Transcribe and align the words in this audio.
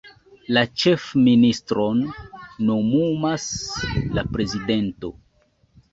La 0.57 0.61
ĉefministron 0.83 2.01
nomumas 2.71 3.47
la 4.19 4.29
prezidento. 4.35 5.17